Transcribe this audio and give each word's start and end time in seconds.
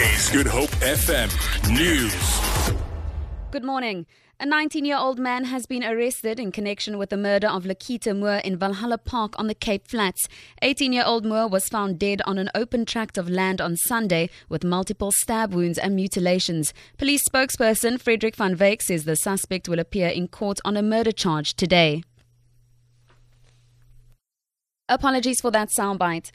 Good 0.00 0.46
Hope 0.46 0.70
FM 0.80 1.28
News. 1.76 2.74
Good 3.50 3.64
morning. 3.64 4.06
A 4.38 4.46
19 4.46 4.86
year 4.86 4.96
old 4.96 5.18
man 5.18 5.44
has 5.44 5.66
been 5.66 5.84
arrested 5.84 6.40
in 6.40 6.52
connection 6.52 6.96
with 6.96 7.10
the 7.10 7.18
murder 7.18 7.48
of 7.48 7.64
Lakita 7.64 8.18
Moore 8.18 8.36
in 8.36 8.56
Valhalla 8.56 8.96
Park 8.96 9.38
on 9.38 9.46
the 9.46 9.54
Cape 9.54 9.86
Flats. 9.86 10.26
18 10.62 10.94
year 10.94 11.04
old 11.04 11.26
Moore 11.26 11.48
was 11.48 11.68
found 11.68 11.98
dead 11.98 12.22
on 12.24 12.38
an 12.38 12.48
open 12.54 12.86
tract 12.86 13.18
of 13.18 13.28
land 13.28 13.60
on 13.60 13.76
Sunday 13.76 14.30
with 14.48 14.64
multiple 14.64 15.12
stab 15.12 15.52
wounds 15.52 15.76
and 15.76 15.94
mutilations. 15.94 16.72
Police 16.96 17.28
spokesperson 17.28 18.00
Frederick 18.00 18.36
van 18.36 18.56
Wyk 18.56 18.80
says 18.80 19.04
the 19.04 19.16
suspect 19.16 19.68
will 19.68 19.78
appear 19.78 20.08
in 20.08 20.28
court 20.28 20.60
on 20.64 20.78
a 20.78 20.82
murder 20.82 21.12
charge 21.12 21.52
today. 21.52 22.02
Apologies 24.90 25.40
for 25.40 25.52
that 25.52 25.68
soundbite. 25.68 26.32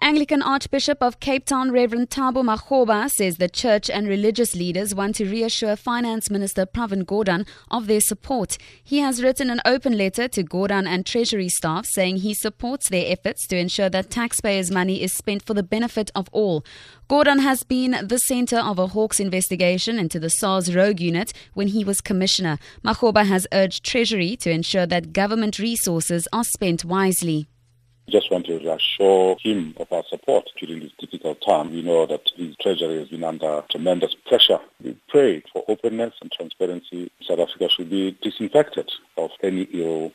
Anglican 0.00 0.40
Archbishop 0.40 1.02
of 1.02 1.20
Cape 1.20 1.44
Town 1.44 1.70
Reverend 1.70 2.08
Thabo 2.08 2.42
Makgoba 2.42 3.10
says 3.10 3.36
the 3.36 3.50
church 3.50 3.90
and 3.90 4.08
religious 4.08 4.54
leaders 4.54 4.94
want 4.94 5.16
to 5.16 5.28
reassure 5.28 5.76
Finance 5.76 6.30
Minister 6.30 6.64
Pravin 6.64 7.02
Gordhan 7.04 7.46
of 7.70 7.86
their 7.86 8.00
support. 8.00 8.56
He 8.82 9.00
has 9.00 9.22
written 9.22 9.50
an 9.50 9.60
open 9.66 9.98
letter 9.98 10.26
to 10.26 10.42
Gordhan 10.42 10.86
and 10.86 11.04
Treasury 11.04 11.50
staff 11.50 11.84
saying 11.84 12.18
he 12.18 12.32
supports 12.32 12.88
their 12.88 13.12
efforts 13.12 13.46
to 13.48 13.58
ensure 13.58 13.90
that 13.90 14.08
taxpayers' 14.08 14.70
money 14.70 15.02
is 15.02 15.12
spent 15.12 15.44
for 15.44 15.52
the 15.52 15.62
benefit 15.62 16.10
of 16.14 16.30
all. 16.32 16.64
Gordhan 17.10 17.40
has 17.40 17.62
been 17.62 18.06
the 18.06 18.18
center 18.20 18.58
of 18.58 18.78
a 18.78 18.86
Hawks 18.86 19.20
investigation 19.20 19.98
into 19.98 20.18
the 20.18 20.30
SARS 20.30 20.74
rogue 20.74 21.00
unit 21.00 21.34
when 21.52 21.68
he 21.68 21.84
was 21.84 22.00
commissioner. 22.00 22.58
Makgoba 22.82 23.26
has 23.26 23.46
urged 23.52 23.84
Treasury 23.84 24.34
to 24.36 24.50
ensure 24.50 24.86
that 24.86 25.12
government 25.12 25.58
resources 25.58 26.26
are 26.32 26.44
spent 26.44 26.86
wisely 26.86 27.48
just 28.08 28.30
want 28.30 28.46
to 28.46 28.58
reassure 28.58 29.36
him 29.40 29.74
of 29.78 29.92
our 29.92 30.02
support 30.08 30.48
during 30.58 30.80
this 30.80 30.92
difficult 30.98 31.40
time. 31.46 31.70
We 31.70 31.82
know 31.82 32.06
that 32.06 32.30
his 32.36 32.56
treasury 32.56 32.98
has 32.98 33.08
been 33.08 33.24
under 33.24 33.62
tremendous 33.70 34.14
pressure. 34.26 34.58
We 34.82 34.96
pray 35.08 35.42
for 35.52 35.64
openness 35.68 36.14
and 36.20 36.32
transparency. 36.32 37.10
South 37.22 37.40
Africa 37.40 37.68
should 37.68 37.90
be 37.90 38.16
disinfected 38.22 38.90
of 39.16 39.30
any 39.42 39.62
ill 39.72 40.12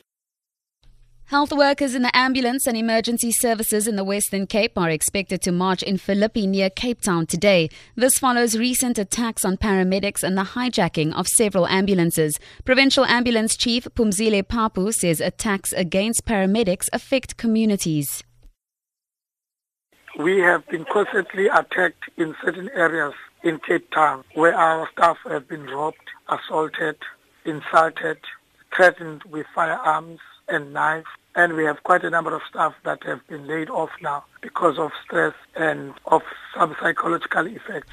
Health 1.28 1.52
workers 1.52 1.94
in 1.94 2.02
the 2.02 2.14
ambulance 2.14 2.66
and 2.66 2.76
emergency 2.76 3.32
services 3.32 3.88
in 3.88 3.96
the 3.96 4.04
Western 4.04 4.46
Cape 4.46 4.76
are 4.76 4.90
expected 4.90 5.40
to 5.40 5.52
march 5.52 5.82
in 5.82 5.96
Philippi 5.96 6.46
near 6.46 6.68
Cape 6.68 7.00
Town 7.00 7.24
today. 7.24 7.70
This 7.96 8.18
follows 8.18 8.58
recent 8.58 8.98
attacks 8.98 9.42
on 9.42 9.56
paramedics 9.56 10.22
and 10.22 10.36
the 10.36 10.42
hijacking 10.42 11.14
of 11.14 11.26
several 11.26 11.66
ambulances. 11.66 12.38
Provincial 12.66 13.06
Ambulance 13.06 13.56
Chief 13.56 13.84
Pumzile 13.94 14.42
Phaphu 14.42 14.92
says 14.92 15.22
attacks 15.22 15.72
against 15.72 16.26
paramedics 16.26 16.90
affect 16.92 17.38
communities. 17.38 18.22
We 20.18 20.40
have 20.40 20.68
been 20.68 20.84
constantly 20.92 21.46
attacked 21.46 22.04
in 22.18 22.36
certain 22.44 22.68
areas 22.74 23.14
in 23.42 23.60
Cape 23.60 23.90
Town 23.92 24.24
where 24.34 24.54
our 24.54 24.90
staff 24.92 25.16
have 25.24 25.48
been 25.48 25.64
robbed, 25.68 25.96
assaulted, 26.28 26.98
insulted, 27.46 28.18
threatened 28.76 29.22
with 29.24 29.46
firearms 29.54 30.20
and 30.48 30.72
knives. 30.72 31.06
And 31.36 31.54
we 31.54 31.64
have 31.64 31.82
quite 31.82 32.04
a 32.04 32.10
number 32.10 32.34
of 32.34 32.42
staff 32.48 32.74
that 32.84 33.02
have 33.04 33.26
been 33.26 33.46
laid 33.46 33.68
off 33.68 33.90
now 34.00 34.24
because 34.40 34.78
of 34.78 34.92
stress 35.04 35.34
and 35.56 35.94
of 36.06 36.22
some 36.56 36.76
psychological 36.80 37.46
effects. 37.46 37.90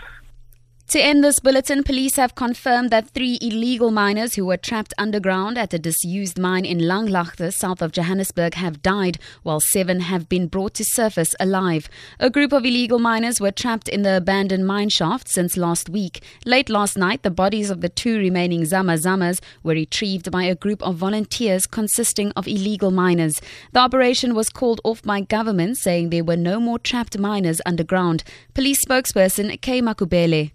To 0.91 1.01
end 1.01 1.23
this 1.23 1.39
bulletin, 1.39 1.83
police 1.83 2.17
have 2.17 2.35
confirmed 2.35 2.89
that 2.89 3.11
three 3.11 3.37
illegal 3.41 3.91
miners 3.91 4.35
who 4.35 4.45
were 4.45 4.57
trapped 4.57 4.93
underground 4.97 5.57
at 5.57 5.73
a 5.73 5.79
disused 5.79 6.37
mine 6.37 6.65
in 6.65 6.79
Langlaagte, 6.79 7.53
south 7.53 7.81
of 7.81 7.93
Johannesburg, 7.93 8.55
have 8.55 8.81
died, 8.81 9.17
while 9.43 9.61
seven 9.61 10.01
have 10.01 10.27
been 10.27 10.47
brought 10.47 10.73
to 10.73 10.83
surface 10.83 11.33
alive. 11.39 11.87
A 12.19 12.29
group 12.29 12.51
of 12.51 12.65
illegal 12.65 12.99
miners 12.99 13.39
were 13.39 13.51
trapped 13.51 13.87
in 13.87 14.01
the 14.01 14.17
abandoned 14.17 14.67
mine 14.67 14.89
shaft 14.89 15.29
since 15.29 15.55
last 15.55 15.87
week. 15.87 16.21
Late 16.45 16.69
last 16.69 16.97
night, 16.97 17.23
the 17.23 17.31
bodies 17.31 17.69
of 17.69 17.79
the 17.79 17.87
two 17.87 18.17
remaining 18.17 18.65
Zama 18.65 18.95
Zamas 18.95 19.39
were 19.63 19.75
retrieved 19.75 20.29
by 20.29 20.43
a 20.43 20.55
group 20.55 20.83
of 20.83 20.97
volunteers 20.97 21.67
consisting 21.67 22.33
of 22.33 22.49
illegal 22.49 22.91
miners. 22.91 23.39
The 23.71 23.79
operation 23.79 24.35
was 24.35 24.49
called 24.49 24.81
off 24.83 25.01
by 25.03 25.21
government, 25.21 25.77
saying 25.77 26.09
there 26.09 26.25
were 26.25 26.35
no 26.35 26.59
more 26.59 26.79
trapped 26.79 27.17
miners 27.17 27.61
underground. 27.65 28.25
Police 28.53 28.83
spokesperson 28.83 29.61
Kay 29.61 29.81
Makhubele 29.81 30.51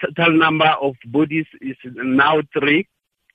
total 0.00 0.36
number 0.36 0.68
of 0.80 0.94
bodies 1.06 1.46
is 1.60 1.76
now 1.84 2.42
three, 2.52 2.88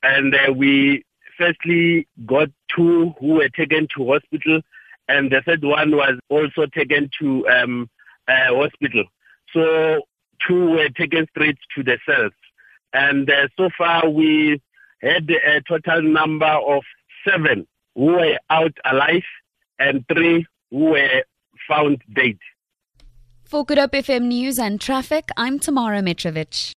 and 0.03 0.33
uh, 0.33 0.53
we 0.53 1.03
firstly 1.37 2.07
got 2.25 2.49
two 2.75 3.13
who 3.19 3.35
were 3.35 3.49
taken 3.49 3.87
to 3.95 4.11
hospital, 4.11 4.61
and 5.07 5.31
the 5.31 5.41
third 5.45 5.63
one 5.63 5.95
was 5.95 6.19
also 6.29 6.65
taken 6.67 7.09
to 7.19 7.47
um, 7.47 7.89
uh, 8.27 8.53
hospital. 8.53 9.03
So 9.53 10.01
two 10.47 10.71
were 10.71 10.89
taken 10.89 11.27
straight 11.31 11.57
to 11.75 11.83
the 11.83 11.97
cells, 12.05 12.33
and 12.93 13.29
uh, 13.29 13.47
so 13.57 13.69
far 13.77 14.09
we 14.09 14.61
had 15.01 15.29
a 15.29 15.61
total 15.67 16.01
number 16.01 16.45
of 16.45 16.83
seven 17.27 17.67
who 17.95 18.05
were 18.05 18.37
out 18.49 18.73
alive 18.85 19.23
and 19.79 20.05
three 20.11 20.45
who 20.71 20.91
were 20.91 21.23
found 21.67 22.01
dead. 22.13 22.37
For 23.45 23.63
Good 23.63 23.77
Hope 23.77 23.91
FM 23.91 24.23
News 24.23 24.57
and 24.57 24.81
Traffic, 24.81 25.29
I'm 25.37 25.59
Tamara 25.59 26.01
Mitrovic. 26.01 26.73